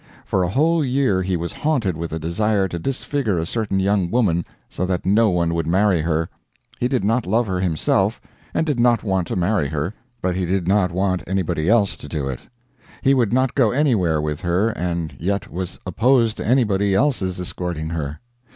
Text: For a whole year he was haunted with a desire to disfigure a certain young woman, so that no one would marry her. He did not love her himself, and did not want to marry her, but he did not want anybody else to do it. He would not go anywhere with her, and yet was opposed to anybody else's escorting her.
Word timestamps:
For 0.25 0.41
a 0.41 0.49
whole 0.49 0.83
year 0.83 1.21
he 1.21 1.37
was 1.37 1.53
haunted 1.53 1.95
with 1.95 2.11
a 2.11 2.17
desire 2.17 2.67
to 2.67 2.79
disfigure 2.79 3.37
a 3.37 3.45
certain 3.45 3.79
young 3.79 4.09
woman, 4.09 4.45
so 4.67 4.83
that 4.87 5.05
no 5.05 5.29
one 5.29 5.53
would 5.53 5.67
marry 5.67 6.01
her. 6.01 6.27
He 6.79 6.87
did 6.87 7.03
not 7.03 7.27
love 7.27 7.45
her 7.45 7.59
himself, 7.59 8.19
and 8.51 8.65
did 8.65 8.79
not 8.79 9.03
want 9.03 9.27
to 9.27 9.35
marry 9.35 9.67
her, 9.67 9.93
but 10.19 10.35
he 10.35 10.47
did 10.47 10.67
not 10.67 10.91
want 10.91 11.21
anybody 11.27 11.69
else 11.69 11.95
to 11.97 12.07
do 12.09 12.27
it. 12.27 12.39
He 13.03 13.13
would 13.13 13.31
not 13.31 13.53
go 13.53 13.69
anywhere 13.69 14.19
with 14.19 14.41
her, 14.41 14.69
and 14.69 15.15
yet 15.19 15.51
was 15.51 15.79
opposed 15.85 16.37
to 16.37 16.47
anybody 16.47 16.95
else's 16.95 17.39
escorting 17.39 17.89
her. 17.89 18.21